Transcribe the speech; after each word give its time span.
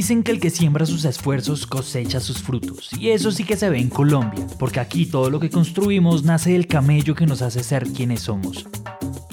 Dicen 0.00 0.22
que 0.22 0.32
el 0.32 0.40
que 0.40 0.48
siembra 0.48 0.86
sus 0.86 1.04
esfuerzos 1.04 1.66
cosecha 1.66 2.20
sus 2.20 2.38
frutos, 2.38 2.88
y 2.98 3.10
eso 3.10 3.30
sí 3.30 3.44
que 3.44 3.58
se 3.58 3.68
ve 3.68 3.80
en 3.80 3.90
Colombia, 3.90 4.46
porque 4.58 4.80
aquí 4.80 5.04
todo 5.04 5.28
lo 5.28 5.38
que 5.40 5.50
construimos 5.50 6.24
nace 6.24 6.52
del 6.52 6.66
camello 6.66 7.14
que 7.14 7.26
nos 7.26 7.42
hace 7.42 7.62
ser 7.62 7.86
quienes 7.86 8.22
somos. 8.22 8.66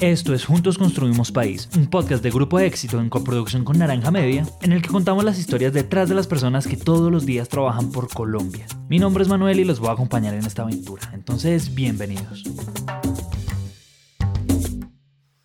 Esto 0.02 0.34
es 0.34 0.44
Juntos 0.44 0.78
Construimos 0.78 1.32
País, 1.32 1.70
un 1.78 1.88
podcast 1.88 2.22
de 2.22 2.32
grupo 2.32 2.60
éxito 2.60 3.00
en 3.00 3.10
coproducción 3.10 3.64
con 3.64 3.78
Naranja 3.78 4.12
Media, 4.12 4.46
en 4.62 4.74
el 4.74 4.82
que 4.82 4.90
contamos 4.90 5.24
las 5.24 5.40
historias 5.40 5.72
detrás 5.72 6.10
de 6.10 6.16
las 6.16 6.28
personas 6.28 6.68
que 6.68 6.76
todos 6.76 7.10
los 7.14 7.26
días 7.26 7.48
trabajan 7.48 7.90
por 7.94 8.10
Colombia. 8.10 8.66
Mi 8.90 9.00
nombre 9.00 9.24
es 9.24 9.30
Manuel 9.30 9.62
y 9.62 9.64
los 9.64 9.80
voy 9.80 9.88
a 9.88 9.94
acompañar 9.94 10.34
en 10.34 10.46
esta 10.46 10.64
aventura, 10.64 11.12
entonces 11.14 11.76
bienvenidos. 11.76 12.44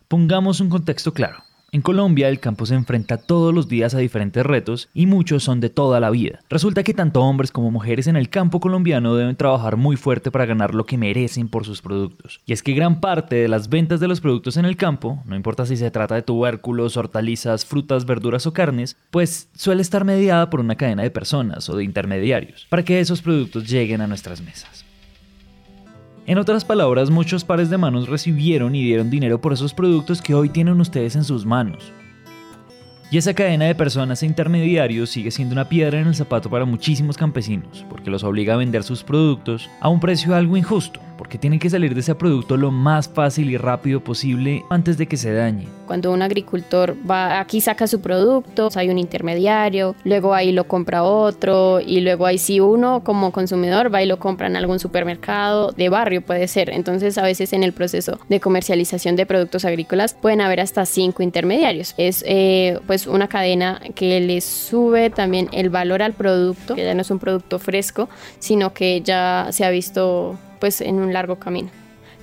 Pongamos 0.09 0.59
un 0.59 0.67
contexto 0.67 1.13
claro. 1.13 1.52
En 1.73 1.81
Colombia 1.81 2.29
el 2.29 2.39
campo 2.39 2.67
se 2.67 2.75
enfrenta 2.75 3.17
todos 3.17 3.51
los 3.51 3.67
días 3.67 3.95
a 3.95 3.97
diferentes 3.97 4.45
retos 4.45 4.89
y 4.93 5.07
muchos 5.07 5.43
son 5.43 5.59
de 5.59 5.71
toda 5.71 5.99
la 5.99 6.11
vida. 6.11 6.41
Resulta 6.47 6.83
que 6.83 6.93
tanto 6.93 7.21
hombres 7.21 7.51
como 7.51 7.71
mujeres 7.71 8.05
en 8.05 8.15
el 8.15 8.29
campo 8.29 8.59
colombiano 8.59 9.15
deben 9.15 9.35
trabajar 9.35 9.75
muy 9.75 9.95
fuerte 9.95 10.29
para 10.29 10.45
ganar 10.45 10.75
lo 10.75 10.85
que 10.85 10.99
merecen 10.99 11.49
por 11.49 11.65
sus 11.65 11.81
productos. 11.81 12.41
Y 12.45 12.53
es 12.53 12.61
que 12.61 12.73
gran 12.73 13.01
parte 13.01 13.37
de 13.37 13.47
las 13.47 13.69
ventas 13.69 13.99
de 13.99 14.07
los 14.07 14.21
productos 14.21 14.57
en 14.57 14.65
el 14.65 14.77
campo, 14.77 15.23
no 15.25 15.35
importa 15.35 15.65
si 15.65 15.75
se 15.75 15.89
trata 15.89 16.13
de 16.13 16.21
tubérculos, 16.21 16.95
hortalizas, 16.95 17.65
frutas, 17.65 18.05
verduras 18.05 18.45
o 18.45 18.53
carnes, 18.53 18.95
pues 19.09 19.49
suele 19.55 19.81
estar 19.81 20.05
mediada 20.05 20.51
por 20.51 20.59
una 20.59 20.75
cadena 20.75 21.01
de 21.01 21.09
personas 21.09 21.67
o 21.69 21.75
de 21.75 21.85
intermediarios 21.85 22.67
para 22.69 22.85
que 22.85 22.99
esos 22.99 23.23
productos 23.23 23.67
lleguen 23.67 24.01
a 24.01 24.05
nuestras 24.05 24.41
mesas. 24.41 24.85
En 26.25 26.37
otras 26.37 26.63
palabras, 26.63 27.09
muchos 27.09 27.43
pares 27.43 27.69
de 27.69 27.77
manos 27.77 28.07
recibieron 28.07 28.75
y 28.75 28.83
dieron 28.83 29.09
dinero 29.09 29.41
por 29.41 29.51
esos 29.51 29.73
productos 29.73 30.21
que 30.21 30.33
hoy 30.33 30.47
tienen 30.47 30.79
ustedes 30.79 31.17
en 31.17 31.25
sus 31.25 31.45
manos. 31.45 31.91
Y 33.11 33.17
esa 33.17 33.33
cadena 33.33 33.65
de 33.65 33.75
personas 33.75 34.23
e 34.23 34.25
intermediarios 34.25 35.09
sigue 35.09 35.31
siendo 35.31 35.51
una 35.51 35.67
piedra 35.67 35.99
en 35.99 36.07
el 36.07 36.15
zapato 36.15 36.49
para 36.49 36.63
muchísimos 36.63 37.17
campesinos, 37.17 37.85
porque 37.89 38.09
los 38.09 38.23
obliga 38.23 38.53
a 38.53 38.57
vender 38.57 38.83
sus 38.83 39.03
productos 39.03 39.69
a 39.81 39.89
un 39.89 39.99
precio 39.99 40.33
algo 40.33 40.55
injusto, 40.55 41.01
porque 41.23 41.37
tienen 41.37 41.57
que 41.57 41.69
salir 41.69 41.93
de 41.93 42.01
ese 42.01 42.15
producto 42.15 42.57
lo 42.57 42.69
más 42.69 43.07
fácil 43.07 43.49
y 43.49 43.55
rápido 43.55 44.01
posible 44.01 44.65
antes 44.69 44.97
de 44.97 45.07
que 45.07 45.15
se 45.15 45.31
dañe. 45.31 45.69
Cuando 45.87 46.11
un 46.11 46.21
agricultor 46.21 46.97
va 47.09 47.39
aquí 47.39 47.61
saca 47.61 47.87
su 47.87 48.01
producto, 48.01 48.67
hay 48.75 48.89
un 48.89 48.97
intermediario, 48.97 49.95
luego 50.03 50.33
ahí 50.33 50.51
lo 50.51 50.67
compra 50.67 51.03
otro 51.03 51.79
y 51.79 52.01
luego 52.01 52.25
ahí 52.25 52.37
si 52.37 52.59
uno 52.59 53.05
como 53.05 53.31
consumidor 53.31 53.93
va 53.93 54.03
y 54.03 54.05
lo 54.05 54.19
compra 54.19 54.47
en 54.47 54.57
algún 54.57 54.79
supermercado 54.79 55.71
de 55.71 55.87
barrio 55.87 56.21
puede 56.21 56.49
ser. 56.49 56.69
Entonces 56.69 57.17
a 57.17 57.23
veces 57.23 57.53
en 57.53 57.63
el 57.63 57.71
proceso 57.71 58.19
de 58.27 58.41
comercialización 58.41 59.15
de 59.15 59.25
productos 59.25 59.63
agrícolas 59.63 60.15
pueden 60.15 60.41
haber 60.41 60.59
hasta 60.59 60.85
cinco 60.85 61.23
intermediarios. 61.23 61.93
Es 61.97 62.25
eh, 62.27 62.81
pues 62.85 63.07
una 63.07 63.29
cadena 63.29 63.79
que 63.95 64.19
le 64.19 64.41
sube 64.41 65.09
también 65.09 65.47
el 65.53 65.69
valor 65.69 66.01
al 66.01 66.11
producto, 66.11 66.75
que 66.75 66.83
ya 66.83 66.93
no 66.93 67.01
es 67.01 67.11
un 67.11 67.19
producto 67.19 67.59
fresco, 67.59 68.09
sino 68.39 68.73
que 68.73 68.99
ya 68.99 69.47
se 69.51 69.63
ha 69.63 69.69
visto 69.69 70.37
pues 70.63 70.79
en 70.79 70.95
un 70.95 71.11
largo 71.11 71.39
camino 71.39 71.69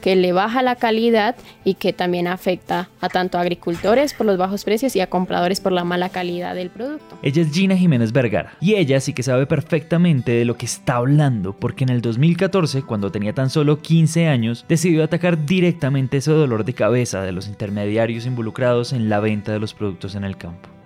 que 0.00 0.16
le 0.16 0.32
baja 0.32 0.62
la 0.62 0.76
calidad 0.76 1.36
y 1.62 1.74
que 1.74 1.92
también 1.92 2.26
afecta 2.26 2.88
a 3.02 3.10
tanto 3.10 3.36
agricultores 3.36 4.14
por 4.14 4.24
los 4.24 4.38
bajos 4.38 4.64
precios 4.64 4.96
y 4.96 5.00
a 5.02 5.08
compradores 5.08 5.60
por 5.60 5.72
la 5.72 5.84
mala 5.84 6.08
calidad 6.08 6.54
del 6.54 6.70
producto. 6.70 7.18
Ella 7.20 7.42
es 7.42 7.52
Gina 7.52 7.76
Jiménez 7.76 8.12
Vergara 8.12 8.54
y 8.58 8.76
ella 8.76 8.98
sí 9.00 9.12
que 9.12 9.22
sabe 9.22 9.44
perfectamente 9.44 10.32
de 10.32 10.46
lo 10.46 10.56
que 10.56 10.64
está 10.64 10.96
hablando 10.96 11.52
porque 11.52 11.84
en 11.84 11.90
el 11.90 12.00
2014, 12.00 12.80
cuando 12.80 13.12
tenía 13.12 13.34
tan 13.34 13.50
solo 13.50 13.82
15 13.82 14.28
años, 14.28 14.64
decidió 14.66 15.04
atacar 15.04 15.44
directamente 15.44 16.16
ese 16.16 16.32
dolor 16.32 16.64
de 16.64 16.72
cabeza 16.72 17.20
de 17.20 17.32
los 17.32 17.46
intermediarios 17.46 18.24
involucrados 18.24 18.94
en 18.94 19.10
la 19.10 19.20
venta 19.20 19.52
de 19.52 19.58
los 19.58 19.74
productos 19.74 20.14
en 20.14 20.24
el 20.24 20.38
campo. 20.38 20.79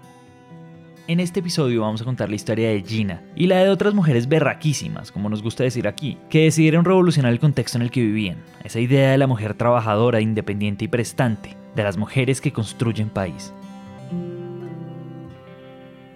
En 1.06 1.20
este 1.20 1.40
episodio 1.40 1.82
vamos 1.82 2.00
a 2.00 2.06
contar 2.06 2.30
la 2.30 2.34
historia 2.34 2.70
de 2.70 2.80
Gina 2.80 3.20
y 3.36 3.46
la 3.46 3.62
de 3.62 3.68
otras 3.68 3.92
mujeres 3.92 4.26
berraquísimas, 4.26 5.12
como 5.12 5.28
nos 5.28 5.42
gusta 5.42 5.62
decir 5.62 5.86
aquí, 5.86 6.16
que 6.30 6.44
decidieron 6.44 6.86
revolucionar 6.86 7.30
el 7.30 7.40
contexto 7.40 7.76
en 7.76 7.82
el 7.82 7.90
que 7.90 8.00
vivían, 8.00 8.38
esa 8.64 8.80
idea 8.80 9.10
de 9.10 9.18
la 9.18 9.26
mujer 9.26 9.52
trabajadora, 9.52 10.22
independiente 10.22 10.86
y 10.86 10.88
prestante, 10.88 11.58
de 11.76 11.82
las 11.82 11.98
mujeres 11.98 12.40
que 12.40 12.54
construyen 12.54 13.10
país. 13.10 13.52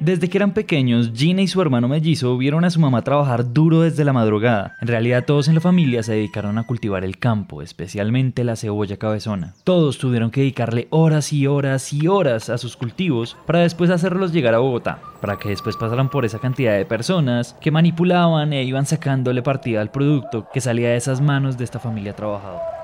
Desde 0.00 0.28
que 0.28 0.38
eran 0.38 0.52
pequeños, 0.52 1.10
Gina 1.12 1.42
y 1.42 1.48
su 1.48 1.60
hermano 1.60 1.88
mellizo 1.88 2.38
vieron 2.38 2.64
a 2.64 2.70
su 2.70 2.78
mamá 2.78 3.02
trabajar 3.02 3.52
duro 3.52 3.80
desde 3.80 4.04
la 4.04 4.12
madrugada. 4.12 4.76
En 4.80 4.86
realidad 4.86 5.24
todos 5.24 5.48
en 5.48 5.56
la 5.56 5.60
familia 5.60 6.04
se 6.04 6.12
dedicaron 6.12 6.56
a 6.56 6.62
cultivar 6.62 7.02
el 7.04 7.18
campo, 7.18 7.62
especialmente 7.62 8.44
la 8.44 8.54
cebolla 8.54 8.96
cabezona. 8.96 9.54
Todos 9.64 9.98
tuvieron 9.98 10.30
que 10.30 10.42
dedicarle 10.42 10.86
horas 10.90 11.32
y 11.32 11.48
horas 11.48 11.92
y 11.92 12.06
horas 12.06 12.48
a 12.48 12.58
sus 12.58 12.76
cultivos 12.76 13.36
para 13.44 13.58
después 13.60 13.90
hacerlos 13.90 14.32
llegar 14.32 14.54
a 14.54 14.58
Bogotá, 14.58 15.00
para 15.20 15.36
que 15.36 15.48
después 15.48 15.76
pasaran 15.76 16.10
por 16.10 16.24
esa 16.24 16.38
cantidad 16.38 16.76
de 16.76 16.86
personas 16.86 17.56
que 17.60 17.72
manipulaban 17.72 18.52
e 18.52 18.62
iban 18.62 18.86
sacándole 18.86 19.42
partida 19.42 19.80
al 19.80 19.90
producto 19.90 20.46
que 20.54 20.60
salía 20.60 20.90
de 20.90 20.96
esas 20.96 21.20
manos 21.20 21.58
de 21.58 21.64
esta 21.64 21.80
familia 21.80 22.14
trabajadora. 22.14 22.77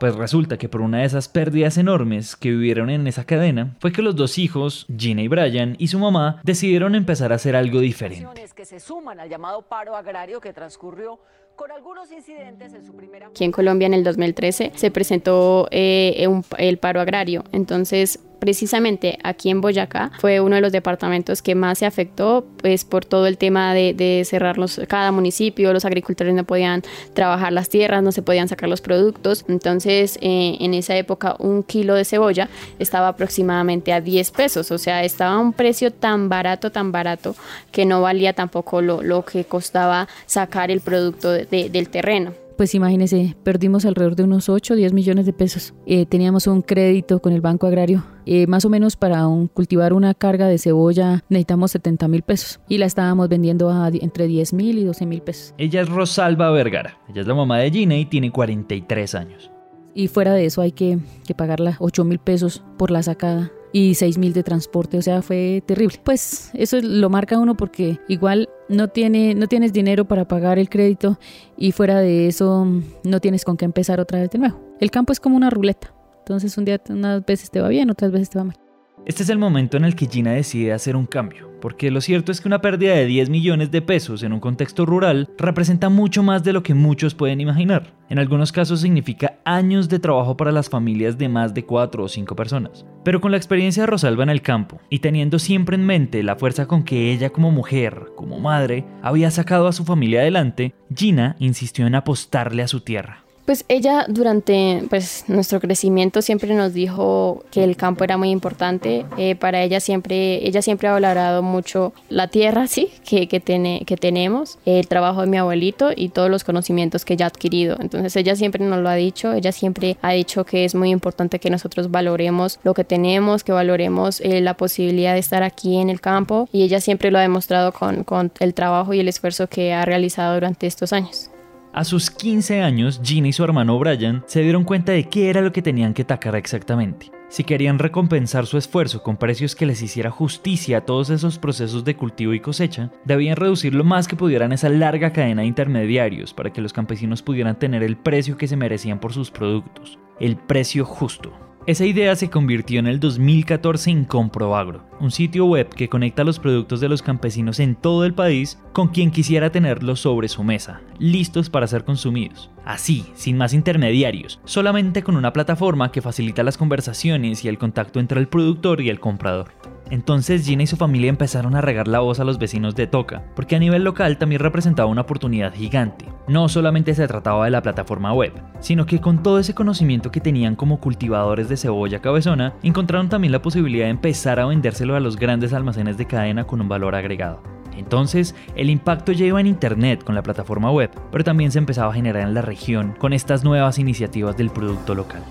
Pues 0.00 0.14
resulta 0.14 0.58
que 0.58 0.68
por 0.68 0.80
una 0.80 0.98
de 0.98 1.04
esas 1.04 1.28
pérdidas 1.28 1.76
enormes 1.76 2.36
que 2.36 2.50
vivieron 2.50 2.88
en 2.88 3.06
esa 3.08 3.24
cadena, 3.24 3.76
fue 3.80 3.90
que 3.90 4.02
los 4.02 4.14
dos 4.14 4.38
hijos, 4.38 4.86
Gina 4.96 5.22
y 5.22 5.28
Brian, 5.28 5.74
y 5.78 5.88
su 5.88 5.98
mamá, 5.98 6.40
decidieron 6.44 6.94
empezar 6.94 7.32
a 7.32 7.36
hacer 7.36 7.56
algo 7.56 7.80
diferente. 7.80 8.26
que 8.54 8.64
se 8.64 8.80
suman 8.80 9.20
al 9.20 9.28
llamado 9.28 9.62
paro 9.62 9.96
agrario 9.96 10.40
que 10.40 10.52
transcurrió 10.52 11.20
con 11.58 11.72
algunos 11.72 12.12
incidentes 12.12 12.72
en 12.72 12.86
su 12.86 12.94
primera... 12.94 13.26
Aquí 13.26 13.42
en 13.42 13.50
Colombia 13.50 13.86
en 13.86 13.94
el 13.94 14.04
2013 14.04 14.72
se 14.76 14.90
presentó 14.92 15.66
eh, 15.72 16.24
el 16.56 16.78
paro 16.78 17.00
agrario, 17.00 17.42
entonces 17.50 18.20
precisamente 18.38 19.18
aquí 19.22 19.50
en 19.50 19.60
Boyacá 19.60 20.12
fue 20.20 20.40
uno 20.40 20.56
de 20.56 20.62
los 20.62 20.72
departamentos 20.72 21.42
que 21.42 21.54
más 21.54 21.78
se 21.78 21.86
afectó 21.86 22.46
pues 22.58 22.84
por 22.84 23.04
todo 23.04 23.26
el 23.26 23.38
tema 23.38 23.74
de, 23.74 23.94
de 23.94 24.24
cerrar 24.24 24.56
cada 24.86 25.12
municipio, 25.12 25.72
los 25.72 25.84
agricultores 25.84 26.34
no 26.34 26.44
podían 26.44 26.82
trabajar 27.14 27.52
las 27.52 27.68
tierras, 27.68 28.02
no 28.02 28.12
se 28.12 28.22
podían 28.22 28.48
sacar 28.48 28.68
los 28.68 28.80
productos, 28.80 29.44
entonces 29.48 30.18
eh, 30.20 30.56
en 30.60 30.74
esa 30.74 30.96
época 30.96 31.36
un 31.38 31.62
kilo 31.62 31.94
de 31.94 32.04
cebolla 32.04 32.48
estaba 32.78 33.08
aproximadamente 33.08 33.92
a 33.92 34.00
10 34.00 34.30
pesos, 34.30 34.70
o 34.70 34.78
sea, 34.78 35.04
estaba 35.04 35.34
a 35.34 35.38
un 35.38 35.52
precio 35.52 35.92
tan 35.92 36.28
barato, 36.28 36.70
tan 36.70 36.92
barato 36.92 37.34
que 37.72 37.84
no 37.86 38.02
valía 38.02 38.32
tampoco 38.32 38.82
lo, 38.82 39.02
lo 39.02 39.24
que 39.24 39.44
costaba 39.44 40.08
sacar 40.26 40.70
el 40.70 40.80
producto 40.80 41.32
del 41.50 41.88
terreno 41.88 42.32
pues 42.58 42.74
imagínese, 42.74 43.36
perdimos 43.44 43.84
alrededor 43.84 44.16
de 44.16 44.24
unos 44.24 44.48
8 44.48 44.74
o 44.74 44.76
10 44.76 44.92
millones 44.92 45.26
de 45.26 45.32
pesos. 45.32 45.74
Eh, 45.86 46.06
teníamos 46.06 46.48
un 46.48 46.60
crédito 46.60 47.20
con 47.20 47.32
el 47.32 47.40
Banco 47.40 47.68
Agrario. 47.68 48.02
Eh, 48.26 48.48
más 48.48 48.64
o 48.64 48.68
menos 48.68 48.96
para 48.96 49.28
un, 49.28 49.46
cultivar 49.46 49.92
una 49.92 50.12
carga 50.12 50.48
de 50.48 50.58
cebolla 50.58 51.22
necesitamos 51.28 51.70
70 51.70 52.08
mil 52.08 52.22
pesos 52.22 52.58
y 52.68 52.78
la 52.78 52.86
estábamos 52.86 53.28
vendiendo 53.28 53.70
a 53.70 53.88
entre 53.88 54.26
10 54.26 54.54
mil 54.54 54.76
y 54.76 54.84
12 54.84 55.06
mil 55.06 55.22
pesos. 55.22 55.54
Ella 55.56 55.82
es 55.82 55.88
Rosalba 55.88 56.50
Vergara, 56.50 56.98
ella 57.08 57.20
es 57.20 57.28
la 57.28 57.34
mamá 57.36 57.58
de 57.58 57.70
Gina 57.70 57.96
y 57.96 58.06
tiene 58.06 58.32
43 58.32 59.14
años. 59.14 59.52
Y 59.94 60.08
fuera 60.08 60.32
de 60.32 60.44
eso 60.44 60.60
hay 60.60 60.72
que, 60.72 60.98
que 61.28 61.36
pagarla 61.36 61.76
8 61.78 62.02
mil 62.02 62.18
pesos 62.18 62.64
por 62.76 62.90
la 62.90 63.04
sacada 63.04 63.52
y 63.72 63.94
6 63.94 64.18
mil 64.18 64.32
de 64.32 64.42
transporte, 64.42 64.98
o 64.98 65.02
sea, 65.02 65.22
fue 65.22 65.62
terrible. 65.66 65.98
Pues 66.02 66.50
eso 66.54 66.78
lo 66.80 67.10
marca 67.10 67.38
uno 67.38 67.56
porque 67.56 67.98
igual 68.08 68.48
no, 68.68 68.88
tiene, 68.88 69.34
no 69.34 69.46
tienes 69.46 69.72
dinero 69.72 70.06
para 70.06 70.26
pagar 70.26 70.58
el 70.58 70.68
crédito 70.68 71.18
y 71.56 71.72
fuera 71.72 72.00
de 72.00 72.28
eso 72.28 72.66
no 73.04 73.20
tienes 73.20 73.44
con 73.44 73.56
qué 73.56 73.64
empezar 73.64 74.00
otra 74.00 74.20
vez 74.20 74.30
de 74.30 74.38
nuevo. 74.38 74.60
El 74.80 74.90
campo 74.90 75.12
es 75.12 75.20
como 75.20 75.36
una 75.36 75.50
ruleta, 75.50 75.92
entonces 76.18 76.56
un 76.58 76.64
día 76.64 76.80
unas 76.88 77.24
veces 77.24 77.50
te 77.50 77.60
va 77.60 77.68
bien, 77.68 77.90
otras 77.90 78.12
veces 78.12 78.30
te 78.30 78.38
va 78.38 78.44
mal. 78.44 78.67
Este 79.08 79.22
es 79.22 79.30
el 79.30 79.38
momento 79.38 79.78
en 79.78 79.86
el 79.86 79.96
que 79.96 80.06
Gina 80.06 80.32
decide 80.32 80.74
hacer 80.74 80.94
un 80.94 81.06
cambio, 81.06 81.50
porque 81.62 81.90
lo 81.90 82.02
cierto 82.02 82.30
es 82.30 82.42
que 82.42 82.48
una 82.48 82.60
pérdida 82.60 82.92
de 82.92 83.06
10 83.06 83.30
millones 83.30 83.70
de 83.70 83.80
pesos 83.80 84.22
en 84.22 84.34
un 84.34 84.38
contexto 84.38 84.84
rural 84.84 85.30
representa 85.38 85.88
mucho 85.88 86.22
más 86.22 86.44
de 86.44 86.52
lo 86.52 86.62
que 86.62 86.74
muchos 86.74 87.14
pueden 87.14 87.40
imaginar. 87.40 87.94
En 88.10 88.18
algunos 88.18 88.52
casos 88.52 88.82
significa 88.82 89.38
años 89.46 89.88
de 89.88 89.98
trabajo 89.98 90.36
para 90.36 90.52
las 90.52 90.68
familias 90.68 91.16
de 91.16 91.30
más 91.30 91.54
de 91.54 91.64
4 91.64 92.04
o 92.04 92.06
5 92.06 92.36
personas. 92.36 92.84
Pero 93.02 93.22
con 93.22 93.30
la 93.30 93.38
experiencia 93.38 93.84
de 93.84 93.86
Rosalba 93.86 94.24
en 94.24 94.28
el 94.28 94.42
campo 94.42 94.78
y 94.90 94.98
teniendo 94.98 95.38
siempre 95.38 95.76
en 95.76 95.86
mente 95.86 96.22
la 96.22 96.36
fuerza 96.36 96.66
con 96.66 96.82
que 96.82 97.10
ella 97.10 97.30
como 97.30 97.50
mujer, 97.50 98.08
como 98.14 98.40
madre, 98.40 98.84
había 99.00 99.30
sacado 99.30 99.68
a 99.68 99.72
su 99.72 99.86
familia 99.86 100.20
adelante, 100.20 100.74
Gina 100.94 101.34
insistió 101.38 101.86
en 101.86 101.94
apostarle 101.94 102.62
a 102.62 102.68
su 102.68 102.80
tierra. 102.80 103.24
Pues 103.48 103.64
ella 103.68 104.04
durante 104.06 104.84
pues, 104.90 105.24
nuestro 105.26 105.58
crecimiento 105.58 106.20
siempre 106.20 106.54
nos 106.54 106.74
dijo 106.74 107.46
que 107.50 107.64
el 107.64 107.78
campo 107.78 108.04
era 108.04 108.18
muy 108.18 108.28
importante. 108.28 109.06
Eh, 109.16 109.36
para 109.36 109.62
ella 109.62 109.80
siempre, 109.80 110.46
ella 110.46 110.60
siempre 110.60 110.86
ha 110.86 110.92
valorado 110.92 111.42
mucho 111.42 111.94
la 112.10 112.28
tierra, 112.28 112.66
sí, 112.66 112.90
que, 113.08 113.26
que, 113.26 113.40
tiene, 113.40 113.84
que 113.86 113.96
tenemos, 113.96 114.58
el 114.66 114.86
trabajo 114.86 115.22
de 115.22 115.28
mi 115.28 115.38
abuelito 115.38 115.92
y 115.96 116.10
todos 116.10 116.28
los 116.28 116.44
conocimientos 116.44 117.06
que 117.06 117.14
ella 117.14 117.24
ha 117.24 117.28
adquirido. 117.28 117.78
Entonces 117.80 118.14
ella 118.16 118.36
siempre 118.36 118.62
nos 118.66 118.82
lo 118.82 118.90
ha 118.90 118.96
dicho, 118.96 119.32
ella 119.32 119.50
siempre 119.50 119.96
ha 120.02 120.12
dicho 120.12 120.44
que 120.44 120.66
es 120.66 120.74
muy 120.74 120.90
importante 120.90 121.38
que 121.38 121.48
nosotros 121.48 121.90
valoremos 121.90 122.60
lo 122.64 122.74
que 122.74 122.84
tenemos, 122.84 123.44
que 123.44 123.52
valoremos 123.52 124.20
eh, 124.20 124.42
la 124.42 124.58
posibilidad 124.58 125.14
de 125.14 125.20
estar 125.20 125.42
aquí 125.42 125.78
en 125.78 125.88
el 125.88 126.02
campo 126.02 126.50
y 126.52 126.64
ella 126.64 126.82
siempre 126.82 127.10
lo 127.10 127.16
ha 127.16 127.22
demostrado 127.22 127.72
con, 127.72 128.04
con 128.04 128.30
el 128.40 128.52
trabajo 128.52 128.92
y 128.92 129.00
el 129.00 129.08
esfuerzo 129.08 129.46
que 129.46 129.72
ha 129.72 129.86
realizado 129.86 130.34
durante 130.34 130.66
estos 130.66 130.92
años. 130.92 131.30
A 131.78 131.84
sus 131.84 132.10
15 132.10 132.60
años, 132.60 133.00
Gina 133.04 133.28
y 133.28 133.32
su 133.32 133.44
hermano 133.44 133.78
Brian 133.78 134.24
se 134.26 134.42
dieron 134.42 134.64
cuenta 134.64 134.90
de 134.90 135.04
qué 135.04 135.30
era 135.30 135.40
lo 135.40 135.52
que 135.52 135.62
tenían 135.62 135.94
que 135.94 136.02
atacar 136.02 136.34
exactamente. 136.34 137.12
Si 137.28 137.44
querían 137.44 137.78
recompensar 137.78 138.46
su 138.46 138.58
esfuerzo 138.58 139.04
con 139.04 139.16
precios 139.16 139.54
que 139.54 139.64
les 139.64 139.80
hiciera 139.80 140.10
justicia 140.10 140.78
a 140.78 140.80
todos 140.80 141.08
esos 141.08 141.38
procesos 141.38 141.84
de 141.84 141.94
cultivo 141.94 142.34
y 142.34 142.40
cosecha, 142.40 142.90
debían 143.04 143.36
reducir 143.36 143.76
lo 143.76 143.84
más 143.84 144.08
que 144.08 144.16
pudieran 144.16 144.50
esa 144.50 144.68
larga 144.68 145.12
cadena 145.12 145.42
de 145.42 145.46
intermediarios 145.46 146.34
para 146.34 146.52
que 146.52 146.60
los 146.60 146.72
campesinos 146.72 147.22
pudieran 147.22 147.56
tener 147.60 147.84
el 147.84 147.96
precio 147.96 148.36
que 148.36 148.48
se 148.48 148.56
merecían 148.56 148.98
por 148.98 149.12
sus 149.12 149.30
productos, 149.30 150.00
el 150.18 150.36
precio 150.36 150.84
justo. 150.84 151.47
Esa 151.68 151.84
idea 151.84 152.16
se 152.16 152.30
convirtió 152.30 152.78
en 152.80 152.86
el 152.86 152.98
2014 152.98 153.90
en 153.90 154.06
Comproagro, 154.06 154.86
un 155.00 155.10
sitio 155.10 155.44
web 155.44 155.68
que 155.68 155.90
conecta 155.90 156.24
los 156.24 156.38
productos 156.38 156.80
de 156.80 156.88
los 156.88 157.02
campesinos 157.02 157.60
en 157.60 157.74
todo 157.74 158.06
el 158.06 158.14
país 158.14 158.58
con 158.72 158.88
quien 158.88 159.10
quisiera 159.10 159.52
tenerlos 159.52 160.00
sobre 160.00 160.28
su 160.28 160.42
mesa, 160.42 160.80
listos 160.98 161.50
para 161.50 161.66
ser 161.66 161.84
consumidos. 161.84 162.50
Así, 162.68 163.06
sin 163.14 163.38
más 163.38 163.54
intermediarios, 163.54 164.40
solamente 164.44 165.02
con 165.02 165.16
una 165.16 165.32
plataforma 165.32 165.90
que 165.90 166.02
facilita 166.02 166.42
las 166.42 166.58
conversaciones 166.58 167.42
y 167.42 167.48
el 167.48 167.56
contacto 167.56 167.98
entre 167.98 168.20
el 168.20 168.28
productor 168.28 168.82
y 168.82 168.90
el 168.90 169.00
comprador. 169.00 169.54
Entonces 169.88 170.44
Gina 170.44 170.64
y 170.64 170.66
su 170.66 170.76
familia 170.76 171.08
empezaron 171.08 171.56
a 171.56 171.62
regar 171.62 171.88
la 171.88 172.00
voz 172.00 172.20
a 172.20 172.24
los 172.24 172.38
vecinos 172.38 172.74
de 172.74 172.86
Toca, 172.86 173.24
porque 173.34 173.56
a 173.56 173.58
nivel 173.58 173.84
local 173.84 174.18
también 174.18 174.42
representaba 174.42 174.90
una 174.90 175.00
oportunidad 175.00 175.54
gigante. 175.54 176.04
No 176.28 176.50
solamente 176.50 176.94
se 176.94 177.08
trataba 177.08 177.46
de 177.46 177.52
la 177.52 177.62
plataforma 177.62 178.12
web, 178.12 178.34
sino 178.60 178.84
que 178.84 179.00
con 179.00 179.22
todo 179.22 179.38
ese 179.38 179.54
conocimiento 179.54 180.10
que 180.10 180.20
tenían 180.20 180.54
como 180.54 180.78
cultivadores 180.78 181.48
de 181.48 181.56
cebolla 181.56 182.02
cabezona, 182.02 182.52
encontraron 182.62 183.08
también 183.08 183.32
la 183.32 183.40
posibilidad 183.40 183.86
de 183.86 183.92
empezar 183.92 184.40
a 184.40 184.44
vendérselo 184.44 184.94
a 184.94 185.00
los 185.00 185.16
grandes 185.16 185.54
almacenes 185.54 185.96
de 185.96 186.04
cadena 186.04 186.44
con 186.44 186.60
un 186.60 186.68
valor 186.68 186.94
agregado. 186.94 187.42
Entonces, 187.78 188.34
el 188.56 188.70
impacto 188.70 189.12
ya 189.12 189.26
iba 189.26 189.40
en 189.40 189.46
Internet 189.46 190.04
con 190.04 190.14
la 190.14 190.22
plataforma 190.22 190.70
web, 190.70 190.90
pero 191.10 191.24
también 191.24 191.52
se 191.52 191.58
empezaba 191.58 191.90
a 191.90 191.94
generar 191.94 192.22
en 192.22 192.34
la 192.34 192.42
región 192.42 192.94
con 192.98 193.12
estas 193.12 193.44
nuevas 193.44 193.78
iniciativas 193.78 194.36
del 194.36 194.50
producto 194.50 194.94
local. 194.94 195.22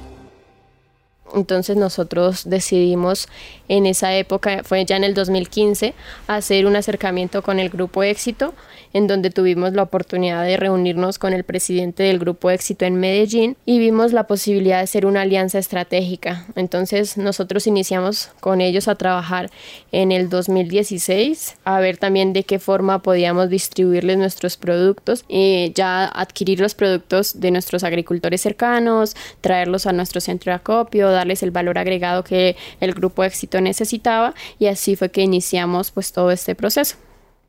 Entonces 1.36 1.78
nosotros 1.78 2.50
decidimos 2.50 3.28
en 3.68 3.86
esa 3.86 4.16
época, 4.16 4.62
fue 4.64 4.86
ya 4.86 4.96
en 4.96 5.04
el 5.04 5.14
2015, 5.14 5.94
hacer 6.28 6.66
un 6.66 6.76
acercamiento 6.76 7.42
con 7.42 7.60
el 7.60 7.70
Grupo 7.70 8.04
Éxito, 8.04 8.54
en 8.94 9.08
donde 9.08 9.30
tuvimos 9.30 9.74
la 9.74 9.84
oportunidad 9.84 10.44
de 10.46 10.58
reunirnos 10.58 11.20
con 11.20 11.34
el 11.34 11.44
presidente 11.44 12.04
del 12.04 12.20
Grupo 12.20 12.50
Éxito 12.50 12.86
en 12.86 12.96
Medellín 12.96 13.58
y 13.66 13.80
vimos 13.80 14.14
la 14.14 14.26
posibilidad 14.26 14.78
de 14.78 14.84
hacer 14.84 15.06
una 15.06 15.22
alianza 15.22 15.60
estratégica. 15.60 16.46
Entonces 16.56 17.18
nosotros 17.18 17.68
iniciamos 17.68 18.30
con 18.40 18.62
ellos 18.62 18.88
a 18.88 18.96
trabajar 18.96 19.52
en 19.92 20.12
el 20.12 20.30
2016, 20.30 21.58
a 21.66 21.80
ver 21.80 21.98
también 21.98 22.34
de 22.34 22.44
qué 22.44 22.60
forma 22.60 23.02
podíamos 23.02 23.50
distribuirles 23.50 24.18
nuestros 24.18 24.58
productos 24.58 25.26
ya 25.76 26.06
adquirir 26.06 26.60
los 26.60 26.76
productos 26.76 27.40
de 27.40 27.52
nuestros 27.52 27.84
agricultores 27.84 28.42
cercanos, 28.42 29.16
traerlos 29.42 29.86
a 29.86 29.94
nuestro 29.94 30.22
centro 30.22 30.52
de 30.52 30.56
acopio, 30.56 31.10
el 31.44 31.52
valor 31.52 31.78
agregado 31.78 32.24
que 32.24 32.56
el 32.80 32.94
Grupo 32.94 33.24
Éxito 33.24 33.62
necesitaba 33.62 34.34
y 34.60 34.68
así 34.68 34.96
fue 34.96 35.12
que 35.12 35.22
iniciamos 35.22 35.92
pues 35.92 36.12
todo 36.12 36.32
este 36.32 36.56
proceso. 36.56 36.98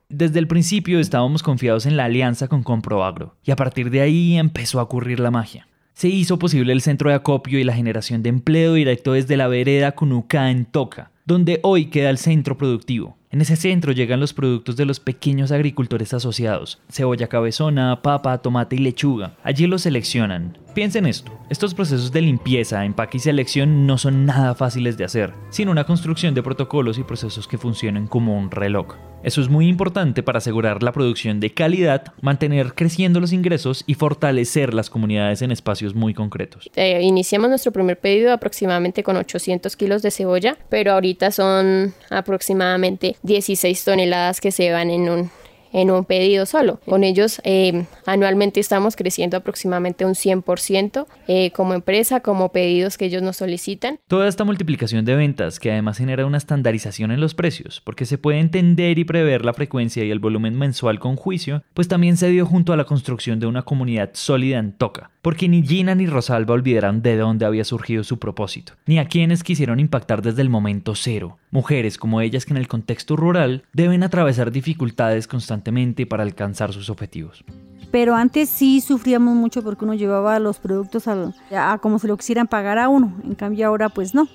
Desde 0.09 0.39
el 0.39 0.47
principio 0.47 1.01
estábamos 1.01 1.43
confiados 1.43 1.85
en 1.85 1.97
la 1.97 2.07
alianza 2.07 2.49
con 2.49 2.63
Comproagro 2.63 3.35
y 3.45 3.51
a 3.51 3.57
partir 3.57 3.91
de 3.91 4.01
ahí 4.01 4.39
empezó 4.39 4.81
a 4.81 4.85
ocurrir 4.85 5.21
la 5.21 5.31
magia. 5.31 5.69
Se 5.93 6.09
hizo 6.09 6.39
posible 6.39 6.73
el 6.73 6.81
centro 6.81 7.11
de 7.11 7.17
acopio 7.17 7.59
y 7.59 7.65
la 7.65 7.75
generación 7.75 8.23
de 8.23 8.29
empleo 8.29 8.75
directo 8.75 9.13
desde 9.13 9.37
la 9.37 9.49
vereda 9.49 9.93
Cunucá 9.93 10.51
en 10.51 10.65
Toca, 10.65 11.11
donde 11.27 11.61
hoy 11.63 11.87
queda 11.87 12.09
el 12.09 12.19
centro 12.19 12.57
productivo. 12.57 13.19
En 13.31 13.43
ese 13.43 13.57
centro 13.57 13.93
llegan 13.93 14.21
los 14.21 14.33
productos 14.33 14.77
de 14.77 14.87
los 14.87 15.01
pequeños 15.01 15.53
agricultores 15.53 16.15
asociados, 16.15 16.81
cebolla 16.89 17.27
cabezona, 17.27 18.01
papa, 18.01 18.39
tomate 18.39 18.77
y 18.77 18.79
lechuga. 18.79 19.35
Allí 19.43 19.67
los 19.67 19.83
seleccionan. 19.83 20.57
Piensen 20.75 21.07
esto, 21.07 21.33
estos 21.51 21.75
procesos 21.75 22.13
de 22.13 22.21
limpieza, 22.21 22.85
empaque 22.85 23.17
y 23.17 23.21
selección 23.21 23.87
no 23.87 23.99
son 23.99 24.27
nada 24.27 24.55
fáciles 24.55 24.97
de 24.97 25.05
hacer, 25.05 25.33
sino 25.51 25.71
una 25.71 25.85
construcción 25.85 26.35
de 26.35 26.43
protocolos 26.43 26.99
y 26.99 27.05
procesos 27.05 27.49
que 27.49 27.59
funcionen 27.59 28.07
como 28.07 28.39
un 28.39 28.51
reloj. 28.51 28.97
Eso 29.25 29.41
es 29.41 29.49
muy 29.49 29.67
importante 29.67 30.23
para 30.23 30.39
asegurar 30.39 30.83
la 30.83 30.93
producción 30.93 31.41
de 31.41 31.53
calidad, 31.53 32.13
mantener 32.21 32.75
creciendo 32.75 33.19
los 33.19 33.33
ingresos 33.33 33.83
y 33.87 33.95
fortalecer 33.95 34.75
las 34.75 34.91
comunidades 34.91 35.43
en 35.43 35.51
espacios 35.51 35.95
muy 35.95 36.15
concretos. 36.15 36.71
Eh, 36.77 37.01
iniciamos 37.03 37.49
nuestro 37.49 37.73
primer 37.73 37.99
pedido 37.99 38.33
aproximadamente 38.33 39.03
con 39.03 39.17
800 39.17 39.75
kilos 39.75 40.03
de 40.03 40.13
cebolla, 40.13 40.57
pero 40.69 40.93
ahorita 40.93 41.33
son 41.33 41.95
aproximadamente 42.11 43.17
16 43.23 43.85
toneladas 43.85 44.41
que 44.41 44.53
se 44.53 44.71
van 44.71 44.91
en 44.91 45.09
un, 45.09 45.31
en 45.73 45.91
un 45.91 46.05
pedido 46.05 46.47
solo. 46.47 46.81
Con 46.87 47.05
ellos 47.05 47.41
eh, 47.45 47.87
anualmente 48.07 48.61
estamos 48.61 48.97
creciendo 48.97 49.37
aproximadamente 49.37 50.05
un 50.05 50.15
100% 50.15 51.07
eh, 51.27 51.51
como 51.53 51.75
empresa, 51.75 52.21
como 52.21 52.51
pedidos 52.51 52.99
que 52.99 53.07
ellos 53.07 53.23
nos 53.23 53.37
solicitan. 53.37 53.99
Toda 54.09 54.29
esta 54.29 54.45
multiplicación 54.45 55.05
de 55.05 55.17
ventas 55.17 55.59
que 55.61 55.73
además 55.73 55.99
genera 55.99 56.27
una 56.27 56.39
estandarización 56.39 57.11
en 57.11 57.21
los 57.21 57.35
precios, 57.35 57.81
porque 57.85 58.07
se 58.07 58.19
puede 58.19 58.39
entender 58.39 58.99
y 58.99 59.05
prever 59.05 59.45
la 59.45 59.53
frecuencia 59.53 60.05
y 60.05 60.11
el 60.11 60.19
volumen 60.19 60.57
mensual 60.57 60.99
con 60.99 61.17
juicio, 61.17 61.63
pues 61.75 61.89
también 61.89 62.17
se 62.17 62.29
dio 62.29 62.47
junto 62.47 62.73
a 62.73 62.77
la 62.77 62.85
construcción 62.85 63.41
de 63.41 63.47
una 63.47 63.63
comunidad 63.63 64.11
sólida 64.15 64.59
en 64.59 64.73
Toca, 64.73 65.11
porque 65.29 65.47
ni 65.47 65.63
Gina 65.63 65.95
ni 65.95 66.07
Rosalba 66.07 66.55
olvidaron 66.55 67.03
de 67.03 67.19
dónde 67.19 67.45
había 67.45 67.63
surgido 67.63 68.03
su 68.03 68.19
propósito, 68.19 68.73
ni 68.87 68.99
a 68.99 69.09
quienes 69.09 69.45
quisieron 69.45 69.79
impactar 69.79 70.23
desde 70.23 70.41
el 70.41 70.49
momento 70.49 70.95
cero. 70.95 71.37
Mujeres 71.51 71.99
como 71.99 72.23
ellas 72.23 72.47
que 72.47 72.55
en 72.55 72.57
el 72.57 72.67
contexto 72.67 73.15
rural 73.15 73.63
deben 73.75 74.03
atravesar 74.03 74.51
dificultades 74.51 75.29
constantemente 75.29 76.07
para 76.07 76.23
alcanzar 76.23 76.73
sus 76.73 76.89
objetivos. 76.89 77.45
Pero 77.91 78.15
antes 78.15 78.49
sí 78.49 78.81
sufríamos 78.81 79.35
mucho 79.35 79.63
porque 79.63 79.85
uno 79.85 79.93
llevaba 79.93 80.39
los 80.39 80.59
productos 80.61 81.07
a, 81.09 81.35
a 81.51 81.77
como 81.77 81.99
se 81.99 82.09
lo 82.09 82.17
quisieran 82.17 82.47
pagar 82.47 82.79
a 82.79 82.89
uno, 82.89 83.15
en 83.23 83.35
cambio 83.35 83.67
ahora 83.67 83.91
pues 83.91 84.15
no. 84.15 84.29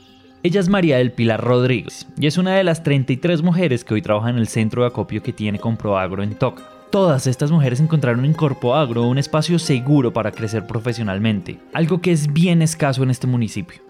Ella 0.43 0.59
es 0.59 0.69
María 0.69 0.97
del 0.97 1.11
Pilar 1.11 1.41
Rodríguez 1.43 2.05
y 2.19 2.27
es 2.27 2.37
una 2.37 2.53
de 2.53 2.63
las 2.63 2.83
33 2.83 3.41
mujeres 3.41 3.83
que 3.83 3.95
hoy 3.95 4.03
trabajan 4.03 4.35
en 4.35 4.41
el 4.41 4.47
centro 4.47 4.83
de 4.83 4.89
acopio 4.89 5.23
que 5.23 5.33
tiene 5.33 5.57
Comproagro 5.57 6.21
en 6.21 6.35
Toca. 6.35 6.72
Todas 6.93 7.25
estas 7.25 7.49
mujeres 7.49 7.79
encontraron 7.79 8.23
en 8.23 8.35
Corpo 8.35 8.75
Agro 8.75 9.07
un 9.07 9.17
espacio 9.17 9.57
seguro 9.57 10.13
para 10.13 10.31
crecer 10.31 10.67
profesionalmente, 10.67 11.59
algo 11.73 12.01
que 12.01 12.11
es 12.11 12.31
bien 12.31 12.61
escaso 12.61 13.01
en 13.01 13.09
este 13.09 13.25
municipio. 13.25 13.81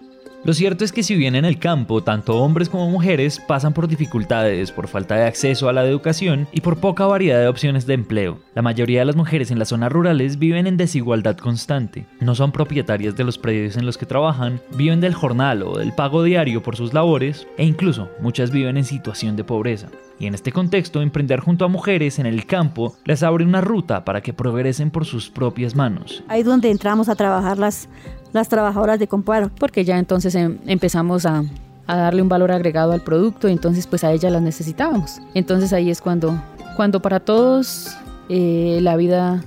Lo 0.46 0.54
cierto 0.54 0.86
es 0.86 0.94
que 0.94 1.04
si 1.04 1.18
bien 1.18 1.36
en 1.36 1.44
el 1.44 1.60
campo 1.60 2.02
tanto 2.02 2.38
hombres 2.38 2.70
como 2.70 2.90
mujeres 2.90 3.42
pasan 3.46 3.74
por 3.74 3.90
dificultades 3.90 4.72
por 4.72 4.88
falta 4.88 5.16
de 5.16 5.26
acceso 5.26 5.68
a 5.68 5.74
la 5.74 5.86
educación 5.86 6.48
y 6.54 6.62
por 6.62 6.78
poca 6.78 7.06
variedad 7.06 7.42
de 7.42 7.50
opciones 7.50 7.86
de 7.86 7.96
empleo, 7.96 8.40
la 8.56 8.62
mayoría 8.62 9.00
de 9.00 9.06
las 9.06 9.18
mujeres 9.18 9.52
en 9.52 9.60
las 9.60 9.68
zonas 9.68 9.92
rurales 9.92 10.40
viven 10.40 10.66
en 10.66 10.78
desigualdad 10.78 11.36
constante, 11.38 12.06
no 12.22 12.36
son 12.36 12.54
propietarias 12.54 13.18
de 13.18 13.26
los 13.26 13.38
predios 13.38 13.76
en 13.76 13.86
los 13.86 13.98
que 13.98 14.06
trabajan, 14.06 14.62
viven 14.78 15.02
del 15.02 15.14
jornal 15.14 15.64
o 15.64 15.78
del 15.78 15.92
pago 15.92 16.24
diario 16.24 16.64
por 16.64 16.78
sus 16.78 16.94
labores 16.94 17.48
e 17.58 17.66
incluso 17.66 18.10
muchas 18.22 18.52
viven 18.52 18.78
en 18.78 18.86
situación 18.86 19.36
de 19.36 19.44
pobreza. 19.44 19.90
Y 20.20 20.28
en 20.28 20.36
este 20.36 20.52
contexto, 20.52 21.02
emprender 21.02 21.40
junto 21.40 21.66
a 21.66 21.68
mujeres 21.68 22.20
en 22.20 22.26
el 22.26 22.46
campo 22.46 22.96
les 23.06 23.24
abre 23.24 23.44
una 23.46 23.62
ruta 23.62 24.06
para 24.06 24.22
que 24.22 24.34
progresen 24.34 24.92
por 24.92 25.06
sus 25.06 25.30
propias 25.30 25.76
manos. 25.76 26.24
Ahí 26.28 26.42
es 26.42 26.46
donde 26.46 26.72
entramos 26.72 27.10
a 27.10 27.16
trabajar 27.16 27.58
las, 27.58 27.90
las 28.32 28.48
trabajadoras 28.48 29.00
de 29.00 29.08
Comparo. 29.08 29.50
Porque 29.60 29.84
ya 29.84 29.98
entonces 29.98 30.36
em, 30.36 30.60
empezamos 30.66 31.26
a, 31.26 31.44
a 31.88 31.98
darle 31.98 32.22
un 32.22 32.30
valor 32.30 32.52
agregado 32.52 32.92
al 32.94 33.02
producto, 33.02 33.50
y 33.50 33.52
entonces 33.52 33.88
pues 33.88 34.04
a 34.04 34.12
ella 34.12 34.30
las 34.30 34.42
necesitábamos. 34.42 35.20
Entonces 35.34 35.74
ahí 35.74 35.90
es 35.90 36.02
cuando, 36.02 36.42
cuando 36.76 37.02
para 37.02 37.20
todos 37.20 37.96
eh, 38.30 38.80
la 38.82 38.96
vida 38.96 39.44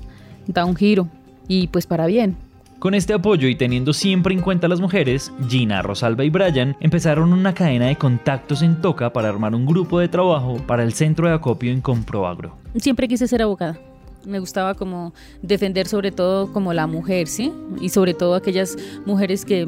da 0.47 0.65
un 0.65 0.77
giro 0.77 1.09
y 1.49 1.69
pues 1.69 1.87
para 1.87 2.07
bien. 2.07 2.37
Con 2.79 2.93
este 2.93 3.15
apoyo 3.15 3.49
y 3.49 3.55
teniendo 3.55 3.95
siempre 3.95 4.35
en 4.35 4.43
cuenta 4.43 4.67
a 4.67 4.71
las 4.71 4.81
mujeres, 4.81 5.33
Gina, 5.49 5.81
Rosalba 5.81 6.25
y 6.25 6.31
Brian 6.31 6.77
empezaron 6.81 7.33
una 7.33 7.55
cadena 7.55 7.87
de 7.87 7.97
contactos 7.97 8.61
en 8.61 8.83
Toca 8.83 9.15
para 9.15 9.31
armar 9.31 9.55
un 9.55 9.65
grupo 9.65 9.99
de 9.99 10.09
trabajo 10.09 10.59
para 10.67 10.83
el 10.83 10.93
centro 10.93 11.27
de 11.27 11.35
acopio 11.35 11.73
en 11.73 11.81
Comproagro. 11.81 12.55
Siempre 12.77 13.09
quise 13.09 13.27
ser 13.29 13.41
abogada. 13.41 13.79
Me 14.27 14.41
gustaba 14.41 14.75
como 14.75 15.15
defender 15.41 15.89
sobre 15.89 16.13
todo 16.13 16.53
como 16.53 16.75
la 16.75 16.87
mujer, 16.87 17.29
¿sí? 17.29 17.51
Y 17.81 17.89
sobre 17.89 18.13
todo 18.13 18.35
aquellas 18.35 18.77
mujeres 19.07 19.47
que, 19.47 19.67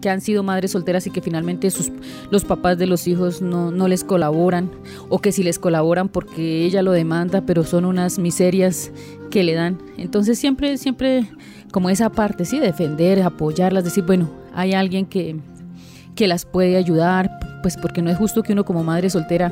que 0.00 0.08
han 0.08 0.20
sido 0.20 0.44
madres 0.44 0.70
solteras 0.70 1.04
y 1.08 1.10
que 1.10 1.22
finalmente 1.22 1.72
sus, 1.72 1.90
los 2.30 2.44
papás 2.44 2.78
de 2.78 2.86
los 2.86 3.08
hijos 3.08 3.42
no, 3.42 3.72
no 3.72 3.88
les 3.88 4.04
colaboran 4.04 4.70
o 5.08 5.18
que 5.18 5.32
si 5.32 5.42
les 5.42 5.58
colaboran 5.58 6.08
porque 6.08 6.64
ella 6.64 6.82
lo 6.82 6.92
demanda, 6.92 7.40
pero 7.40 7.64
son 7.64 7.84
unas 7.84 8.20
miserias 8.20 8.92
que 9.30 9.42
le 9.42 9.54
dan. 9.54 9.78
Entonces 9.96 10.38
siempre, 10.38 10.78
siempre 10.78 11.26
como 11.72 11.90
esa 11.90 12.10
parte, 12.10 12.44
sí, 12.44 12.60
defender, 12.60 13.22
apoyarlas, 13.22 13.82
decir, 13.82 14.04
bueno, 14.04 14.30
hay 14.54 14.74
alguien 14.74 15.06
que, 15.06 15.36
que 16.14 16.28
las 16.28 16.44
puede 16.44 16.76
ayudar, 16.76 17.30
pues 17.62 17.76
porque 17.76 18.02
no 18.02 18.10
es 18.10 18.16
justo 18.16 18.44
que 18.44 18.52
uno 18.52 18.64
como 18.64 18.84
madre 18.84 19.10
soltera 19.10 19.50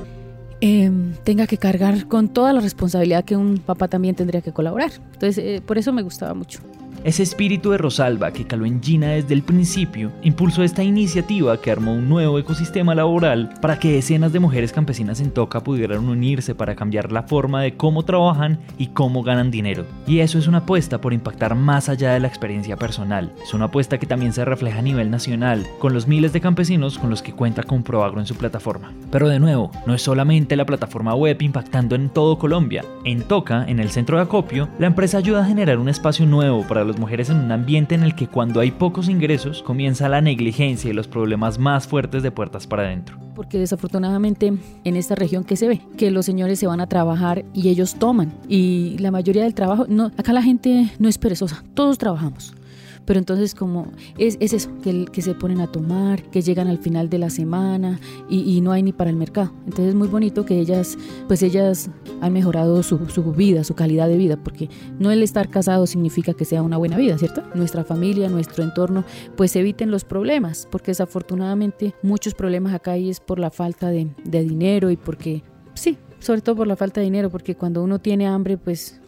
eh, 0.60 0.90
tenga 1.24 1.46
que 1.46 1.56
cargar 1.56 2.06
con 2.06 2.28
toda 2.28 2.52
la 2.52 2.60
responsabilidad 2.60 3.24
que 3.24 3.36
un 3.36 3.58
papá 3.58 3.88
también 3.88 4.14
tendría 4.14 4.42
que 4.42 4.52
colaborar. 4.52 4.92
Entonces, 5.14 5.38
eh, 5.38 5.62
por 5.64 5.78
eso 5.78 5.92
me 5.92 6.02
gustaba 6.02 6.34
mucho. 6.34 6.60
Ese 7.02 7.22
espíritu 7.22 7.70
de 7.70 7.78
Rosalba 7.78 8.32
que 8.32 8.46
caló 8.46 8.66
en 8.66 8.82
Gina 8.82 9.08
desde 9.08 9.34
el 9.34 9.42
principio 9.42 10.12
impulsó 10.22 10.62
esta 10.62 10.82
iniciativa 10.82 11.60
que 11.60 11.70
armó 11.70 11.94
un 11.94 12.08
nuevo 12.08 12.38
ecosistema 12.38 12.94
laboral 12.94 13.54
para 13.62 13.78
que 13.78 13.92
decenas 13.92 14.32
de 14.32 14.40
mujeres 14.40 14.72
campesinas 14.72 15.20
en 15.20 15.30
Toca 15.30 15.60
pudieran 15.60 16.08
unirse 16.08 16.54
para 16.54 16.74
cambiar 16.74 17.10
la 17.10 17.22
forma 17.22 17.62
de 17.62 17.76
cómo 17.76 18.04
trabajan 18.04 18.58
y 18.76 18.88
cómo 18.88 19.22
ganan 19.22 19.50
dinero. 19.50 19.86
Y 20.06 20.20
eso 20.20 20.38
es 20.38 20.46
una 20.46 20.58
apuesta 20.58 21.00
por 21.00 21.12
impactar 21.12 21.54
más 21.54 21.88
allá 21.88 22.12
de 22.12 22.20
la 22.20 22.28
experiencia 22.28 22.76
personal. 22.76 23.32
Es 23.42 23.54
una 23.54 23.66
apuesta 23.66 23.98
que 23.98 24.06
también 24.06 24.32
se 24.32 24.44
refleja 24.44 24.80
a 24.80 24.82
nivel 24.82 25.10
nacional, 25.10 25.66
con 25.78 25.94
los 25.94 26.06
miles 26.06 26.32
de 26.32 26.40
campesinos 26.40 26.98
con 26.98 27.10
los 27.10 27.22
que 27.22 27.32
cuenta 27.32 27.62
con 27.62 27.82
Proagro 27.82 28.20
en 28.20 28.26
su 28.26 28.34
plataforma. 28.34 28.92
Pero 29.10 29.28
de 29.28 29.40
nuevo, 29.40 29.70
no 29.86 29.94
es 29.94 30.02
solamente 30.02 30.56
la 30.56 30.66
plataforma 30.66 31.14
web 31.14 31.40
impactando 31.40 31.94
en 31.94 32.10
todo 32.10 32.38
Colombia. 32.38 32.84
En 33.04 33.22
Toca, 33.22 33.64
en 33.66 33.80
el 33.80 33.90
centro 33.90 34.16
de 34.16 34.24
acopio, 34.24 34.68
la 34.78 34.86
empresa 34.86 35.18
ayuda 35.18 35.42
a 35.42 35.46
generar 35.46 35.78
un 35.78 35.88
espacio 35.88 36.26
nuevo 36.26 36.66
para 36.66 36.79
las 36.84 36.98
mujeres 36.98 37.30
en 37.30 37.38
un 37.38 37.52
ambiente 37.52 37.94
en 37.94 38.02
el 38.02 38.14
que 38.14 38.26
cuando 38.26 38.60
hay 38.60 38.70
pocos 38.70 39.08
ingresos 39.08 39.62
comienza 39.62 40.08
la 40.08 40.20
negligencia 40.20 40.90
y 40.90 40.94
los 40.94 41.08
problemas 41.08 41.58
más 41.58 41.86
fuertes 41.86 42.22
de 42.22 42.30
puertas 42.30 42.66
para 42.66 42.84
adentro. 42.84 43.18
Porque 43.34 43.58
desafortunadamente 43.58 44.52
en 44.84 44.96
esta 44.96 45.14
región 45.14 45.44
que 45.44 45.56
se 45.56 45.68
ve, 45.68 45.80
que 45.96 46.10
los 46.10 46.26
señores 46.26 46.58
se 46.58 46.66
van 46.66 46.80
a 46.80 46.86
trabajar 46.86 47.44
y 47.54 47.68
ellos 47.68 47.94
toman. 47.94 48.32
Y 48.48 48.96
la 48.98 49.10
mayoría 49.10 49.44
del 49.44 49.54
trabajo, 49.54 49.86
no, 49.88 50.06
acá 50.16 50.32
la 50.32 50.42
gente 50.42 50.90
no 50.98 51.08
es 51.08 51.18
perezosa, 51.18 51.64
todos 51.74 51.98
trabajamos. 51.98 52.54
Pero 53.10 53.18
entonces 53.18 53.56
como 53.56 53.90
es, 54.18 54.36
es 54.38 54.52
eso, 54.52 54.70
que, 54.84 55.04
que, 55.06 55.20
se 55.20 55.34
ponen 55.34 55.60
a 55.60 55.66
tomar, 55.66 56.22
que 56.30 56.42
llegan 56.42 56.68
al 56.68 56.78
final 56.78 57.10
de 57.10 57.18
la 57.18 57.28
semana 57.28 57.98
y, 58.28 58.60
no 58.60 58.70
hay 58.70 58.84
ni 58.84 58.92
para 58.92 59.10
el 59.10 59.16
mercado. 59.16 59.52
Entonces 59.64 59.88
es 59.88 59.94
muy 59.96 60.06
bonito 60.06 60.44
que 60.44 60.60
ellas, 60.60 60.96
pues 61.26 61.42
ellas 61.42 61.90
han 62.20 62.32
mejorado 62.32 62.84
su, 62.84 62.98
vida, 63.34 63.64
su 63.64 63.74
calidad 63.74 64.06
de 64.06 64.16
vida, 64.16 64.36
porque 64.36 64.68
no 65.00 65.10
el 65.10 65.24
estar 65.24 65.50
casado 65.50 65.88
significa 65.88 66.34
que 66.34 66.44
sea 66.44 66.62
una 66.62 66.76
buena 66.76 66.96
vida, 66.96 67.18
¿cierto? 67.18 67.42
Nuestra 67.56 67.82
familia, 67.82 68.28
nuestro 68.28 68.62
entorno, 68.62 69.02
pues 69.36 69.56
eviten 69.56 69.90
los 69.90 70.04
problemas, 70.04 70.68
porque 70.70 70.92
desafortunadamente 70.92 71.96
muchos 72.04 72.34
problemas 72.34 72.74
acá 72.74 72.92
hay 72.92 73.10
es 73.10 73.18
por 73.18 73.40
la 73.40 73.50
falta 73.50 73.90
de, 73.90 74.14
de 74.22 74.44
dinero 74.44 74.88
y 74.88 74.96
porque, 74.96 75.42
sí, 75.74 75.98
sobre 76.20 76.42
todo 76.42 76.54
por 76.54 76.68
la 76.68 76.76
falta 76.76 77.00
de 77.00 77.06
dinero, 77.06 77.28
porque 77.28 77.56
cuando 77.56 77.82
uno 77.82 77.98
tiene 77.98 78.28
hambre, 78.28 78.56
pues 78.56 78.99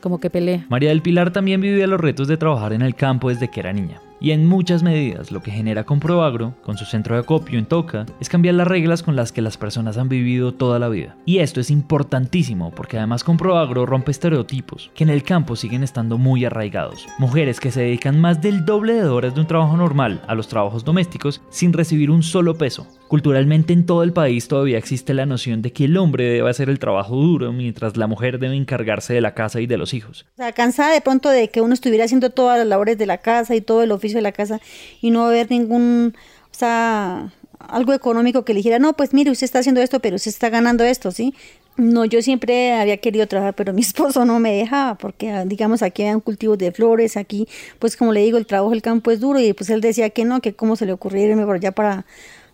como 0.00 0.20
que 0.20 0.30
pelea. 0.30 0.66
María 0.68 0.90
del 0.90 1.02
Pilar 1.02 1.32
también 1.32 1.60
vivía 1.60 1.86
los 1.86 2.00
retos 2.00 2.28
de 2.28 2.36
trabajar 2.36 2.72
en 2.72 2.82
el 2.82 2.94
campo 2.94 3.28
desde 3.28 3.48
que 3.48 3.60
era 3.60 3.72
niña. 3.72 4.00
Y 4.22 4.32
en 4.32 4.46
muchas 4.46 4.82
medidas 4.82 5.32
lo 5.32 5.42
que 5.42 5.50
genera 5.50 5.84
Comproagro, 5.84 6.54
con 6.62 6.76
su 6.76 6.84
centro 6.84 7.14
de 7.14 7.22
acopio 7.22 7.58
en 7.58 7.64
Toca, 7.64 8.04
es 8.20 8.28
cambiar 8.28 8.54
las 8.54 8.68
reglas 8.68 9.02
con 9.02 9.16
las 9.16 9.32
que 9.32 9.40
las 9.40 9.56
personas 9.56 9.96
han 9.96 10.10
vivido 10.10 10.52
toda 10.52 10.78
la 10.78 10.90
vida. 10.90 11.16
Y 11.24 11.38
esto 11.38 11.58
es 11.58 11.70
importantísimo 11.70 12.70
porque 12.70 12.98
además 12.98 13.24
Comproagro 13.24 13.86
rompe 13.86 14.10
estereotipos 14.10 14.90
que 14.94 15.04
en 15.04 15.10
el 15.10 15.22
campo 15.22 15.56
siguen 15.56 15.82
estando 15.82 16.18
muy 16.18 16.44
arraigados. 16.44 17.08
Mujeres 17.18 17.60
que 17.60 17.70
se 17.70 17.80
dedican 17.80 18.20
más 18.20 18.42
del 18.42 18.66
doble 18.66 18.92
de 18.92 19.08
horas 19.08 19.34
de 19.34 19.40
un 19.40 19.46
trabajo 19.46 19.76
normal 19.76 20.20
a 20.26 20.34
los 20.34 20.48
trabajos 20.48 20.84
domésticos 20.84 21.40
sin 21.48 21.72
recibir 21.72 22.10
un 22.10 22.22
solo 22.22 22.56
peso. 22.58 22.86
Culturalmente 23.10 23.72
en 23.72 23.86
todo 23.86 24.04
el 24.04 24.12
país 24.12 24.46
todavía 24.46 24.78
existe 24.78 25.14
la 25.14 25.26
noción 25.26 25.62
de 25.62 25.72
que 25.72 25.86
el 25.86 25.96
hombre 25.96 26.22
debe 26.26 26.48
hacer 26.48 26.70
el 26.70 26.78
trabajo 26.78 27.16
duro 27.16 27.52
mientras 27.52 27.96
la 27.96 28.06
mujer 28.06 28.38
debe 28.38 28.54
encargarse 28.54 29.12
de 29.12 29.20
la 29.20 29.34
casa 29.34 29.60
y 29.60 29.66
de 29.66 29.76
los 29.76 29.94
hijos. 29.94 30.26
O 30.34 30.36
sea, 30.36 30.52
cansada 30.52 30.92
de 30.92 31.00
pronto 31.00 31.28
de 31.28 31.48
que 31.48 31.60
uno 31.60 31.74
estuviera 31.74 32.04
haciendo 32.04 32.30
todas 32.30 32.56
las 32.56 32.68
labores 32.68 32.98
de 32.98 33.06
la 33.06 33.18
casa 33.18 33.56
y 33.56 33.62
todo 33.62 33.82
el 33.82 33.90
oficio 33.90 34.18
de 34.18 34.22
la 34.22 34.30
casa 34.30 34.60
y 35.00 35.10
no 35.10 35.24
haber 35.24 35.50
ningún, 35.50 36.14
o 36.52 36.54
sea, 36.56 37.32
algo 37.58 37.94
económico 37.94 38.44
que 38.44 38.54
le 38.54 38.58
dijera, 38.58 38.78
no, 38.78 38.92
pues 38.92 39.12
mire, 39.12 39.32
usted 39.32 39.44
está 39.44 39.58
haciendo 39.58 39.80
esto, 39.80 39.98
pero 39.98 40.14
usted 40.14 40.30
está 40.30 40.48
ganando 40.48 40.84
esto, 40.84 41.10
¿sí? 41.10 41.34
No, 41.76 42.04
yo 42.04 42.22
siempre 42.22 42.74
había 42.74 42.98
querido 42.98 43.26
trabajar, 43.26 43.54
pero 43.54 43.72
mi 43.72 43.80
esposo 43.80 44.24
no 44.24 44.38
me 44.38 44.52
dejaba, 44.52 44.94
porque 44.94 45.32
ah, 45.32 45.44
digamos 45.44 45.82
aquí 45.82 46.04
hay 46.04 46.14
un 46.14 46.20
cultivo 46.20 46.56
de 46.56 46.70
flores, 46.70 47.16
aquí, 47.16 47.48
pues 47.80 47.96
como 47.96 48.12
le 48.12 48.20
digo, 48.20 48.38
el 48.38 48.46
trabajo 48.46 48.70
del 48.70 48.82
campo 48.82 49.10
es 49.10 49.18
duro, 49.18 49.40
y 49.40 49.52
pues 49.52 49.68
él 49.68 49.80
decía 49.80 50.10
que 50.10 50.24
no, 50.24 50.40
que 50.40 50.54
cómo 50.54 50.76
se 50.76 50.86
le 50.86 50.92
ocurría 50.92 51.26
irme 51.26 51.44
por 51.44 51.56
allá 51.56 51.72
para, 51.72 52.04